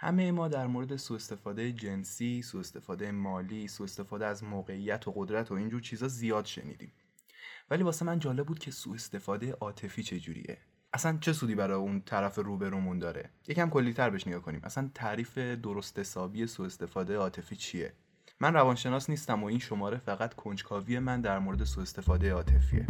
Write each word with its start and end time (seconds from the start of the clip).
همه 0.00 0.32
ما 0.32 0.48
در 0.48 0.66
مورد 0.66 0.96
سوء 0.96 1.16
استفاده 1.16 1.72
جنسی، 1.72 2.42
سوء 2.42 2.60
استفاده 2.60 3.12
مالی، 3.12 3.68
سوء 3.68 3.84
استفاده 3.84 4.26
از 4.26 4.44
موقعیت 4.44 5.08
و 5.08 5.12
قدرت 5.16 5.50
و 5.50 5.54
اینجور 5.54 5.80
چیزا 5.80 6.08
زیاد 6.08 6.44
شنیدیم. 6.44 6.92
ولی 7.70 7.82
واسه 7.82 8.04
من 8.04 8.18
جالب 8.18 8.46
بود 8.46 8.58
که 8.58 8.70
سوء 8.70 8.94
استفاده 8.94 9.52
عاطفی 9.52 10.02
چجوریه. 10.02 10.58
اصلا 10.92 11.18
چه 11.20 11.32
سودی 11.32 11.54
برای 11.54 11.76
اون 11.76 12.00
طرف 12.00 12.38
روبرومون 12.38 12.98
داره؟ 12.98 13.30
یکم 13.48 13.70
کلیتر 13.70 14.10
بهش 14.10 14.26
نگاه 14.26 14.42
کنیم. 14.42 14.60
اصلا 14.64 14.90
تعریف 14.94 15.38
درست 15.38 15.98
حسابی 15.98 16.46
سوء 16.46 16.66
استفاده 16.66 17.16
عاطفی 17.16 17.56
چیه؟ 17.56 17.92
من 18.40 18.54
روانشناس 18.54 19.10
نیستم 19.10 19.42
و 19.42 19.46
این 19.46 19.58
شماره 19.58 19.98
فقط 19.98 20.34
کنجکاوی 20.34 20.98
من 20.98 21.20
در 21.20 21.38
مورد 21.38 21.64
سوء 21.64 21.82
استفاده 21.82 22.32
عاطفیه. 22.32 22.86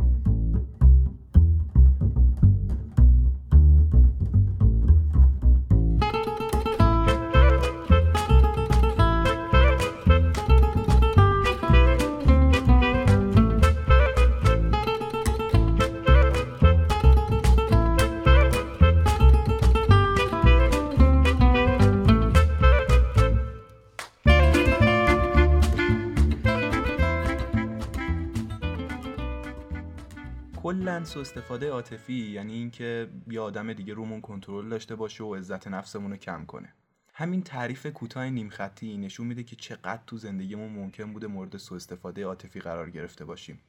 کلا 30.68 31.04
سو 31.04 31.20
استفاده 31.20 31.70
عاطفی 31.70 32.12
یعنی 32.12 32.52
اینکه 32.52 33.08
یه 33.30 33.40
آدم 33.40 33.72
دیگه 33.72 33.94
رومون 33.94 34.20
کنترل 34.20 34.68
داشته 34.68 34.96
باشه 34.96 35.24
و 35.24 35.34
عزت 35.34 35.68
نفسمون 35.68 36.10
رو 36.10 36.16
کم 36.16 36.44
کنه. 36.44 36.72
همین 37.14 37.42
تعریف 37.42 37.86
کوتاه 37.86 38.30
نیم 38.30 38.48
خطی 38.48 38.98
نشون 38.98 39.26
میده 39.26 39.42
که 39.42 39.56
چقدر 39.56 40.02
تو 40.06 40.16
زندگیمون 40.16 40.72
ممکن 40.72 41.12
بوده 41.12 41.26
مورد 41.26 41.56
سو 41.56 41.74
استفاده 41.74 42.24
عاطفی 42.24 42.60
قرار 42.60 42.90
گرفته 42.90 43.24
باشیم. 43.24 43.60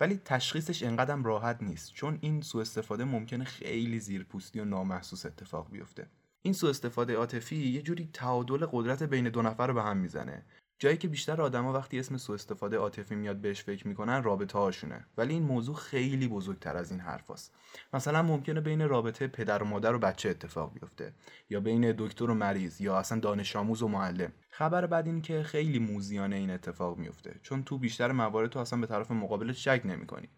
ولی 0.00 0.20
تشخیصش 0.24 0.82
انقدرم 0.82 1.24
راحت 1.24 1.62
نیست 1.62 1.92
چون 1.92 2.18
این 2.20 2.40
سو 2.40 2.58
استفاده 2.58 3.04
ممکنه 3.04 3.44
خیلی 3.44 4.00
زیرپوستی 4.00 4.60
و 4.60 4.64
نامحسوس 4.64 5.26
اتفاق 5.26 5.70
بیفته. 5.70 6.06
این 6.42 6.54
سو 6.54 6.66
استفاده 6.66 7.16
عاطفی 7.16 7.56
یه 7.56 7.82
جوری 7.82 8.08
تعادل 8.12 8.66
قدرت 8.72 9.02
بین 9.02 9.28
دو 9.28 9.42
نفر 9.42 9.66
رو 9.66 9.74
به 9.74 9.82
هم 9.82 9.96
می‌زنه. 9.96 10.42
جایی 10.82 10.96
که 10.96 11.08
بیشتر 11.08 11.42
آدما 11.42 11.72
وقتی 11.72 11.98
اسم 11.98 12.16
سوء 12.16 12.34
استفاده 12.34 12.76
عاطفی 12.76 13.14
میاد 13.14 13.36
بهش 13.36 13.62
فکر 13.62 13.88
می‌کنن 13.88 14.22
رابطه 14.22 14.58
هاشونه. 14.58 15.06
ولی 15.16 15.34
این 15.34 15.42
موضوع 15.42 15.74
خیلی 15.74 16.28
بزرگتر 16.28 16.76
از 16.76 16.90
این 16.90 17.00
حرفاست 17.00 17.54
مثلا 17.92 18.22
ممکنه 18.22 18.60
بین 18.60 18.88
رابطه 18.88 19.26
پدر 19.26 19.62
و 19.62 19.66
مادر 19.66 19.94
و 19.94 19.98
بچه 19.98 20.28
اتفاق 20.28 20.72
بیفته 20.72 21.12
یا 21.50 21.60
بین 21.60 21.94
دکتر 21.98 22.30
و 22.30 22.34
مریض 22.34 22.80
یا 22.80 22.98
اصلا 22.98 23.20
دانش 23.20 23.56
آموز 23.56 23.82
و 23.82 23.88
معلم. 23.88 24.32
خبر 24.50 24.86
بعد 24.86 25.06
این 25.06 25.22
که 25.22 25.42
خیلی 25.42 25.78
موزیانه 25.78 26.36
این 26.36 26.50
اتفاق 26.50 26.98
میفته 26.98 27.40
چون 27.42 27.62
تو 27.62 27.78
بیشتر 27.78 28.12
موارد 28.12 28.50
تو 28.50 28.58
اصلا 28.58 28.80
به 28.80 28.86
طرف 28.86 29.10
مقابلت 29.10 29.54
شک 29.54 29.82
نمی‌کنی. 29.84 30.28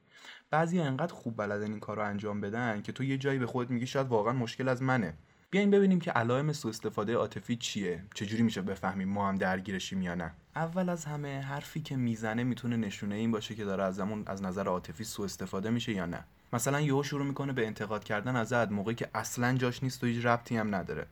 بعضی 0.50 0.80
انقدر 0.80 1.14
خوب 1.14 1.36
بلدن 1.36 1.70
این 1.70 1.80
کار 1.80 1.96
رو 1.96 2.02
انجام 2.02 2.40
بدن 2.40 2.82
که 2.82 2.92
تو 2.92 3.04
یه 3.04 3.18
جایی 3.18 3.38
به 3.38 3.46
خودت 3.46 3.70
میگی 3.70 3.86
شاید 3.86 4.08
واقعا 4.08 4.32
مشکل 4.32 4.68
از 4.68 4.82
منه. 4.82 5.14
بیاین 5.54 5.70
ببینیم 5.70 6.00
که 6.00 6.10
علائم 6.10 6.52
سوء 6.52 6.70
استفاده 6.70 7.14
عاطفی 7.14 7.56
چیه. 7.56 8.02
چجوری 8.14 8.42
میشه 8.42 8.62
بفهمیم 8.62 9.08
ما 9.08 9.28
هم 9.28 9.36
درگیرشیم 9.36 10.02
یا 10.02 10.14
نه. 10.14 10.32
اول 10.56 10.88
از 10.88 11.04
همه 11.04 11.40
حرفی 11.40 11.80
که 11.80 11.96
می‌زنه 11.96 12.44
می‌تونه 12.44 12.76
نشونه 12.76 13.14
این 13.14 13.30
باشه 13.30 13.54
که 13.54 13.64
داره 13.64 13.84
ازمون 13.84 14.22
از 14.26 14.42
نظر 14.42 14.66
عاطفی 14.66 15.04
سوء 15.04 15.24
استفاده 15.24 15.70
میشه 15.70 15.92
یا 15.92 16.06
نه. 16.06 16.24
مثلا 16.52 16.80
یهو 16.80 17.02
شروع 17.02 17.26
می‌کنه 17.26 17.52
به 17.52 17.66
انتقاد 17.66 18.04
کردن 18.04 18.36
ازت 18.36 18.72
موقعی 18.72 18.94
که 18.94 19.08
اصلا 19.14 19.56
جاش 19.56 19.82
نیست 19.82 20.04
و 20.04 20.06
هیچ 20.06 20.26
ربطی 20.26 20.56
هم 20.56 20.74
نداره. 20.74 21.06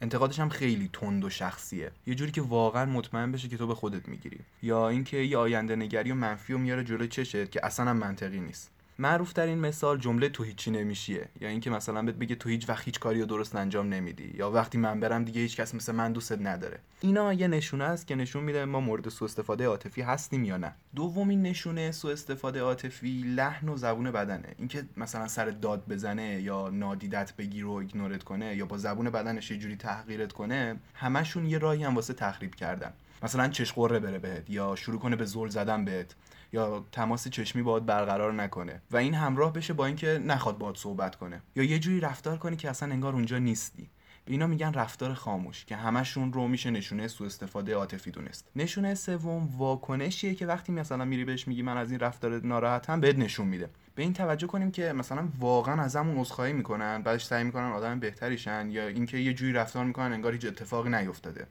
انتقادش 0.00 0.40
هم 0.40 0.48
خیلی 0.48 0.90
تند 0.92 1.24
و 1.24 1.30
شخصیه. 1.30 1.90
یه 2.06 2.14
جوری 2.14 2.32
که 2.32 2.42
واقعا 2.42 2.84
مطمئن 2.84 3.32
بشه 3.32 3.48
که 3.48 3.56
تو 3.56 3.66
به 3.66 3.74
خودت 3.74 4.08
می‌گیری. 4.08 4.40
یا 4.62 4.88
اینکه 4.88 5.16
یه 5.16 5.38
آینده 5.38 5.76
نگری 5.76 6.12
و 6.12 6.14
منفی 6.14 6.52
و 6.52 6.58
میاره 6.58 6.84
جلوی 6.84 7.08
چشت 7.08 7.50
که 7.50 7.66
اصلا 7.66 7.94
منطقی 7.94 8.40
نیست. 8.40 8.70
معروف 8.98 9.32
ترین 9.32 9.58
مثال 9.58 9.98
جمله 9.98 10.28
تو 10.28 10.42
هیچی 10.42 10.70
نمیشیه. 10.70 11.28
یا 11.40 11.48
اینکه 11.48 11.70
مثلا 11.70 12.02
بهت 12.02 12.14
بگه 12.14 12.34
تو 12.34 12.48
هیچ 12.48 12.68
وقت 12.68 12.84
هیچ 12.84 13.00
کاری 13.00 13.20
رو 13.20 13.26
درست 13.26 13.56
انجام 13.56 13.88
نمیدی. 13.88 14.32
یا 14.34 14.50
وقتی 14.50 14.78
من 14.78 15.00
برم 15.00 15.24
دیگه 15.24 15.40
هیچ 15.40 15.56
کس 15.56 15.74
مثل 15.74 15.94
من 15.94 16.12
دوستت 16.12 16.40
نداره. 16.40 16.78
اینا 17.00 17.32
یه 17.32 17.48
نشونه 17.48 17.84
است 17.84 18.06
که 18.06 18.14
نشون 18.14 18.44
میده 18.44 18.64
ما 18.64 18.80
مورد 18.80 19.08
سوء 19.08 19.28
استفاده 19.28 19.66
عاطفی 19.66 20.02
هستیم 20.02 20.44
یا 20.44 20.56
نه. 20.56 20.74
دومین 20.94 21.42
نشونه 21.42 21.92
سوء 21.92 22.12
استفاده 22.12 22.60
عاطفی 22.60 23.22
لحن 23.22 23.68
و 23.68 23.76
زبون 23.76 24.10
بدنه. 24.10 24.54
اینکه 24.58 24.84
مثلا 24.96 25.28
سر 25.28 25.46
داد 25.50 25.88
بزنه 25.88 26.40
یا 26.42 26.68
نادیدت 26.68 27.32
بگیر 27.36 27.66
و 27.66 27.72
ایگنورت 27.72 28.22
کنه 28.22 28.56
یا 28.56 28.66
با 28.66 28.78
زبون 28.78 29.10
بدنش 29.10 29.50
یه 29.50 29.58
جوری 29.58 29.76
تحقیرت 29.76 30.32
کنه 30.32 30.76
همشون 30.94 31.46
یه 31.46 31.58
راهی 31.58 31.84
هم 31.84 31.94
واسه 31.94 32.14
تخریب 32.14 32.54
کردن. 32.54 32.92
مثلا 33.22 33.48
چش 33.48 33.72
قره 33.72 33.98
بره 33.98 34.18
بهت 34.18 34.50
یا 34.50 34.76
شروع 34.76 35.00
کنه 35.00 35.16
به 35.16 35.24
زل 35.24 35.48
زدن 35.48 35.84
بهت. 35.84 36.14
یا 36.52 36.84
تماس 36.92 37.28
چشمی 37.28 37.62
باهات 37.62 37.82
برقرار 37.82 38.32
نکنه 38.32 38.82
و 38.90 38.96
این 38.96 39.14
همراه 39.14 39.52
بشه 39.52 39.72
با 39.72 39.86
اینکه 39.86 40.20
نخواد 40.26 40.58
باهات 40.58 40.76
صحبت 40.76 41.16
کنه. 41.16 41.42
یا 41.56 41.62
یه 41.62 41.78
جوری 41.78 42.00
رفتار 42.00 42.38
کنی 42.38 42.56
که 42.56 42.70
اصلا 42.70 42.92
انگار 42.92 43.12
اونجا 43.12 43.38
نیستی. 43.38 43.90
به 44.24 44.32
اینا 44.32 44.46
میگن 44.46 44.72
رفتار 44.72 45.14
خاموش 45.14 45.64
که 45.64 45.76
همشون 45.76 46.32
رو 46.32 46.48
میشه 46.48 46.70
نشونه 46.70 47.08
سوء 47.08 47.26
استفاده 47.26 47.74
عاطفی 47.74 48.10
دونست. 48.10 48.48
نشونه 48.56 48.94
سوم 48.94 49.48
واکنشیه 49.58 50.34
که 50.34 50.46
وقتی 50.46 50.72
مثلا 50.72 51.04
میری 51.04 51.24
بهش 51.24 51.48
میگی 51.48 51.62
من 51.62 51.76
از 51.76 51.90
این 51.90 52.00
رفتار 52.00 52.46
ناراحتم 52.46 53.00
بهت 53.00 53.18
نشون 53.18 53.46
میده. 53.46 53.70
به 53.94 54.02
این 54.02 54.12
توجه 54.12 54.46
کنیم 54.46 54.70
که 54.70 54.92
مثلا 54.92 55.28
واقعا 55.38 55.82
ازمون 55.82 56.16
عذرخواهی 56.16 56.52
می‌کنن 56.52 57.02
بعدش 57.02 57.24
سعی 57.24 57.44
می‌کنن 57.44 57.72
آدم 57.72 58.00
بهتریشن 58.00 58.70
یا 58.70 58.86
اینکه 58.86 59.18
یه 59.18 59.34
جوری 59.34 59.52
رفتار 59.52 59.84
می‌کنن 59.84 60.12
انگار 60.12 60.32
هیچ 60.32 60.44
اتفاقی 60.44 60.90
نیفتاده. 60.90 61.46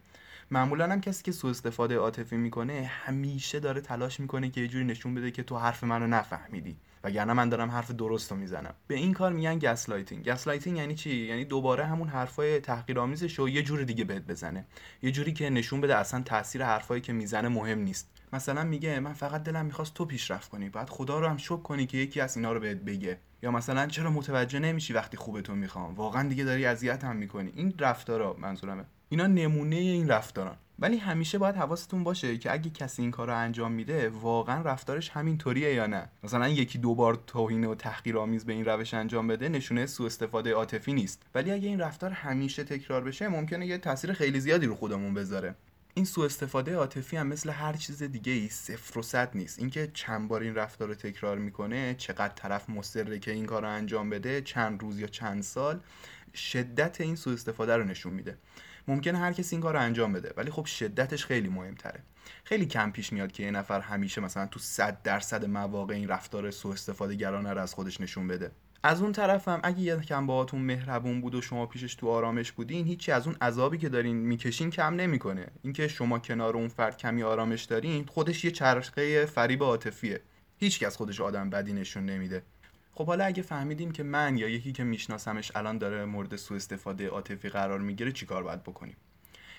معمولا 0.52 0.92
هم 0.92 1.02
کسی 1.02 1.24
که 1.24 1.32
سوء 1.32 1.52
استفاده 1.52 1.98
عاطفی 1.98 2.38
می‌کنه 2.38 2.92
همیشه 3.06 3.60
داره 3.60 3.82
تلاش 3.82 4.20
می‌کنه 4.20 4.50
که 4.50 4.62
یه 4.62 4.68
جوری 4.68 4.86
نشون 4.86 5.16
بده 5.16 5.32
که 5.32 5.44
تو 5.44 5.58
حرف 5.58 5.84
منو 5.84 6.08
نفهمیدی. 6.08 6.78
وگرنه 7.04 7.34
من 7.34 7.50
دارم 7.50 7.72
حرف 7.72 7.92
درست 7.92 8.32
رو 8.32 8.38
می‌زنم. 8.38 8.74
به 8.88 8.96
این 8.96 9.14
کار 9.14 9.34
میگن 9.34 9.60
gaslighting 9.60 10.30
gaslighting 10.30 10.78
یعنی 10.78 10.96
چی؟ 10.96 11.16
یعنی 11.16 11.46
دوباره 11.46 11.86
همون 11.86 12.08
حرفای 12.08 12.60
تحقیرآمیزش 12.60 13.40
رو 13.40 13.50
یه 13.50 13.64
جور 13.64 13.84
دیگه 13.84 14.04
بهت 14.04 14.26
بزنه. 14.28 14.66
یه 15.02 15.12
جوری 15.12 15.34
که 15.34 15.50
نشون 15.50 15.82
بده 15.82 15.96
اصلا 15.96 16.22
تاثیر 16.22 16.66
حرفایی 16.66 17.02
که 17.02 17.14
می‌زنه 17.14 17.48
مهم 17.48 17.80
نیست. 17.80 18.10
مثلا 18.34 18.64
میگه 18.64 19.00
من 19.00 19.14
فقط 19.14 19.44
دلم 19.44 19.66
می‌خواست 19.66 19.94
تو 19.94 20.06
پیشرفت 20.06 20.50
کنی. 20.50 20.70
بعد 20.70 20.90
خدا 20.90 21.20
رو 21.20 21.28
هم 21.28 21.38
شکر 21.38 21.58
کنی 21.58 21.86
که 21.86 21.98
یکی 21.98 22.22
از 22.22 22.38
اینا 22.38 22.54
رو 22.54 22.60
بهت 22.60 22.78
بگه. 22.78 23.18
یا 23.44 23.52
مثلا 23.52 23.88
چرا 23.88 24.12
متوجه 24.12 24.60
نمیشی 24.60 24.94
وقتی 24.94 25.18
خوبتو 25.18 25.58
می‌خوام؟ 25.58 25.96
واقعا 25.96 26.30
دیگه 26.30 26.44
داری 26.44 26.66
اذیت 26.66 27.04
هم 27.04 27.16
می‌کنی. 27.16 27.52
این 27.56 27.74
رفتارا 27.80 28.36
منظورمه. 28.40 28.86
اینا 29.16 29.28
نمونه 29.28 29.76
این 29.76 30.08
رفتاران. 30.08 30.56
ولی 30.80 30.98
همیشه 30.98 31.38
باید 31.38 31.56
حواستون 31.56 32.04
باشه 32.04 32.38
که 32.38 32.54
اگه 32.54 32.70
کسی 32.70 33.02
این 33.02 33.12
کار 33.12 33.28
رو 33.28 33.38
انجام 33.38 33.72
میده 33.72 34.10
واقعا 34.10 34.62
رفتارش 34.62 35.10
همین 35.10 35.38
طوریه 35.38 35.74
یا 35.74 35.88
نه؟ 35.88 36.10
مثلا 36.24 36.50
یکی 36.50 36.78
دو 36.78 36.96
بار 36.96 37.20
توهین 37.28 37.66
و 37.66 37.76
تحقیرآمیز 37.76 38.46
به 38.46 38.54
این 38.54 38.66
روش 38.66 38.94
انجام 38.94 39.28
بده 39.28 39.50
نشونه 39.50 39.86
سوء 39.86 40.06
استفاده 40.06 40.54
عاطفی 40.54 40.94
نیست. 40.94 41.22
ولی 41.36 41.52
اگه 41.52 41.68
این 41.68 41.80
رفتار 41.80 42.12
همیشه 42.12 42.64
تکرار 42.64 43.04
بشه 43.04 43.28
ممکنه 43.28 43.66
یه 43.66 43.78
تاثیر 43.78 44.14
خیلی 44.14 44.40
زیادی 44.40 44.66
رو 44.66 44.76
خودمون 44.76 45.14
بذاره. 45.14 45.56
این 45.94 46.06
سوء 46.06 46.26
استفاده 46.26 46.76
عاطفی 46.76 47.18
هم 47.18 47.28
مثل 47.28 47.50
هر 47.50 47.74
چیز 47.74 48.04
دیگه 48.04 48.32
ای 48.32 48.48
صفر 48.50 49.00
و 49.00 49.02
صد 49.02 49.30
نیست. 49.36 49.60
اینکه 49.60 49.92
چند 49.94 50.28
بار 50.28 50.42
این 50.42 50.56
رفتار 50.56 50.88
رو 50.88 50.96
تکرار 50.96 51.38
می‌کنه 51.38 51.96
چقدر 51.98 52.34
طرف 52.36 52.70
مصره 52.70 53.20
که 53.20 53.32
این 53.32 53.46
کار 53.46 53.62
رو 53.62 53.70
انجام 53.70 54.10
بده 54.10 54.42
چند 54.42 54.82
روز 54.82 55.00
یا 55.00 55.08
چند 55.08 55.44
سال 55.44 55.80
شدت 56.36 57.02
این 57.02 57.16
سوء 57.16 57.34
استفاده 57.34 57.78
رو 57.78 57.84
نشون 57.84 58.14
میده. 58.14 58.38
ممکنه 58.88 59.18
هر 59.18 59.34
کسی 59.34 59.56
این 59.56 59.64
کار 59.64 59.74
رو 59.74 59.80
انجام 59.80 60.14
بده 60.14 60.34
ولی 60.38 60.52
خب 60.52 60.66
شدتش 60.66 61.26
خیلی 61.26 61.50
مهمتره. 61.50 62.04
خیلی 62.44 62.66
کم 62.66 62.92
پیش 62.92 63.14
میاد 63.14 63.32
که 63.32 63.44
یه 63.44 63.52
نفر 63.52 63.80
همیشه 63.80 64.22
مثلا 64.22 64.48
تو 64.48 64.60
100 64.60 65.02
درصد 65.02 65.46
مواقع 65.46 65.94
این 65.94 66.08
رفتار 66.08 66.52
سوء 66.52 66.74
استفاده 66.74 67.16
گرانه 67.16 67.54
رو 67.54 67.62
از 67.62 67.74
خودش 67.74 68.02
نشون 68.02 68.28
بده. 68.28 68.52
از 68.84 69.02
اون 69.02 69.12
طرف 69.12 69.48
هم 69.48 69.60
اگه 69.64 69.80
یه 69.80 69.98
کم 69.98 70.28
باهاتون 70.28 70.62
مهربون 70.62 71.22
بود 71.22 71.36
و 71.36 71.42
شما 71.42 71.66
پیشش 71.66 71.96
تو 71.96 72.10
آرامش 72.10 72.52
بودین 72.52 72.86
هیچی 72.86 73.12
از 73.12 73.28
اون 73.28 73.36
عذابی 73.42 73.78
که 73.78 73.90
دارین 73.90 74.16
می‌کشین 74.16 74.70
کم 74.70 74.96
نمی‌کنه. 74.96 75.48
اینکه 75.62 75.88
شما 75.88 76.20
کنار 76.20 76.58
اون 76.58 76.68
فرد 76.68 76.98
کمی 76.98 77.24
آرامش 77.24 77.64
دارین 77.64 78.06
خودش 78.06 78.46
یه 78.46 78.52
چرخه 78.52 79.26
فریب 79.26 79.64
عاطفیه. 79.64 80.22
هیچ 80.58 80.80
کس 80.80 80.96
خودش 80.96 81.22
آدم 81.22 81.50
بدی 81.50 81.74
نشون 81.74 82.06
نمیده. 82.06 82.44
خب 82.98 83.06
حالا 83.08 83.26
اگه 83.26 83.44
فهمیدیم 83.44 83.92
که 83.92 84.04
من 84.04 84.38
یا 84.38 84.50
یکی 84.50 84.72
که 84.72 84.84
میشناسمش 84.84 85.52
الان 85.56 85.78
داره 85.78 86.06
مورد 86.06 86.36
سوء 86.36 86.58
استفاده 86.58 87.08
عاطفی 87.08 87.50
قرار 87.50 87.80
می‌گیره 87.80 88.12
چیکار 88.12 88.44
باید 88.44 88.64
بکنیم؟ 88.64 88.98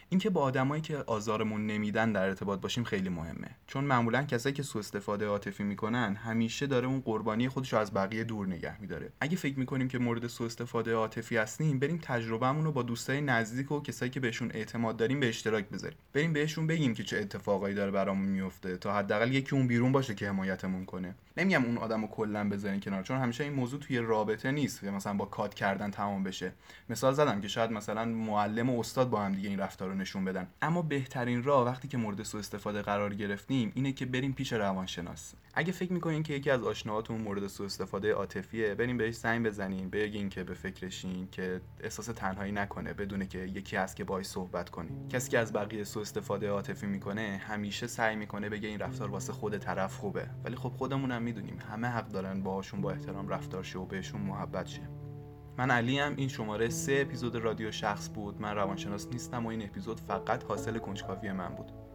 اینکه 0.09 0.31
با 0.31 0.43
آدمایی 0.43 0.83
که 0.83 0.97
آزارمون 0.97 1.67
نمیدن 1.67 2.13
در 2.13 2.27
ارتباط 2.29 2.61
باشیم 2.61 2.85
خیلی 2.85 3.09
مهمه. 3.09 3.51
چون 3.67 3.85
معمولا 3.85 4.23
کسایی 4.23 4.55
که 4.55 4.63
سوء 4.63 4.81
استفاده 4.81 5.27
عاطفی 5.27 5.65
می‌کنن 5.65 6.15
همیشه 6.15 6.67
داره 6.67 6.87
اون 6.87 7.01
قربانی 7.01 7.49
خودش 7.49 7.73
رو 7.73 7.79
از 7.79 7.95
بقیه 7.95 8.25
دور 8.25 8.47
نگه 8.47 8.81
میداره. 8.81 9.13
اگه 9.21 9.37
فکر 9.37 9.59
می‌کنیم 9.59 9.89
که 9.89 9.99
مورد 9.99 10.27
سوء 10.27 10.47
استفاده 10.47 10.95
عاطفی 10.95 11.37
هستیم 11.37 11.79
بریم 11.79 11.99
تجربهمون 12.03 12.65
رو 12.65 12.73
با 12.73 12.83
دوستای 12.83 13.21
نزدیک 13.21 13.73
و 13.73 13.81
کسایی 13.81 14.11
که 14.11 14.21
بهشون 14.21 14.51
اعتماد 14.55 14.97
داریم 14.97 15.21
به 15.21 15.29
اشتراک 15.29 15.69
بذاریم. 15.69 15.99
بریم 16.13 16.33
بهشون 16.33 16.67
بگیم 16.67 16.95
که 16.95 17.05
چه 17.05 17.19
اتفاقایی 17.19 17.75
داره 17.75 17.91
برامون 17.91 18.29
میفته 18.29 18.77
تا 18.77 18.95
حداقل 18.95 19.33
یکی 19.33 19.57
اون 19.57 19.67
بیرون 19.67 19.93
باشه 19.93 20.15
که 20.15 20.29
حمایتمون 20.29 20.85
کنه. 20.85 21.15
نمیگم 21.37 21.65
اون 21.65 21.79
آدمو 21.79 22.07
کلا 22.09 22.49
بذارین 22.49 22.81
کنار 22.81 23.03
چون 23.03 23.19
همیشه 23.19 23.45
این 23.45 23.53
موضوع 23.53 23.81
توی 23.81 23.99
رابطه 23.99 24.51
نیست 24.51 24.85
مثلا 24.85 25.15
با 25.15 25.25
کات 25.25 25.55
کردن 25.55 25.91
تمام 25.91 26.23
بشه. 26.23 26.53
مثال 26.89 27.13
زدم 27.13 27.41
که 27.41 27.49
شاید 27.49 27.71
مثلا 27.71 28.05
معلم 28.05 28.71
و 28.71 28.81
استاد 28.81 29.11
با 29.11 29.23
هم 29.23 29.33
دیگه 29.33 29.49
این 29.49 29.59
رفتار 29.59 29.96
نشون 29.97 30.25
بدن. 30.25 30.49
اما 30.63 30.83
بهترین 30.83 31.43
راه 31.43 31.67
وقتی 31.67 31.89
که 31.89 31.99
مورد 31.99 32.23
سوء 32.23 32.41
استفاده 32.41 32.83
قرار 32.83 33.15
گرفتیم 33.15 33.73
اینه 33.75 33.93
که 33.93 34.07
بریم 34.07 34.33
پیش 34.33 34.53
روانشناس. 34.53 35.35
اگه 35.55 35.73
فکر 35.73 35.93
می‌کنین 35.93 36.23
که 36.23 36.35
یکی 36.35 36.51
از 36.51 36.63
آشناهاتون 36.63 37.21
مورد 37.21 37.47
سوء 37.47 37.67
استفاده 37.67 38.13
عاطفیه 38.13 38.75
بریم 38.75 38.97
بهش 38.97 39.15
زنگ 39.15 39.47
بزنین 39.47 39.91
بگین 39.91 40.29
که 40.29 40.45
به 40.45 40.55
فکرشین 40.55 41.29
که 41.33 41.61
احساس 41.81 42.07
تنهایی 42.07 42.53
نکنه 42.53 42.93
بدونه 42.93 43.27
که 43.27 43.39
یکی 43.39 43.77
هست 43.77 43.97
که 43.97 44.05
باهاش 44.05 44.27
صحبت 44.27 44.71
کنین 44.71 45.09
کسی 45.09 45.31
که 45.31 45.39
از 45.39 45.53
بقیه 45.53 45.85
سوء 45.85 46.03
استفاده 46.03 46.51
عاطفی 46.51 46.87
می‌کنه 46.87 47.41
همیشه 47.49 47.87
سعی 47.87 48.17
می‌کنه 48.17 48.49
بگه 48.49 48.69
این 48.69 48.79
رفتار 48.79 49.11
واسه 49.11 49.33
خود 49.33 49.59
طرف 49.59 49.97
خوبه. 49.97 50.31
ولی 50.45 50.57
خب 50.57 50.69
خودمون 50.69 51.11
هم 51.11 51.23
می‌دونیم 51.23 51.59
همه 51.71 51.87
حق 51.87 52.09
دارن 52.09 52.43
باهاشون 52.43 52.81
با 52.81 52.91
احترام 52.91 53.29
رفتار 53.29 53.63
شه 53.63 53.79
و 53.79 53.87
بهشون 53.87 54.21
محبت 54.21 54.67
شه. 54.67 55.06
من 55.59 55.71
علی 55.71 55.99
هم 55.99 56.15
این 56.17 56.29
شماره 56.29 56.69
سه 56.69 56.99
اپیزود 57.07 57.37
رادیو 57.37 57.71
شخص 57.71 58.11
بود. 58.15 58.41
من 58.41 58.55
روانشناس 58.55 59.09
نیستم 59.09 59.47
و 59.47 59.49
این 59.49 59.63
اپیزود 59.63 60.01
فقط 60.01 60.45
حاصل 60.45 60.79
کنجکاوی 60.79 61.33
من 61.33 61.49
بود. 61.49 61.86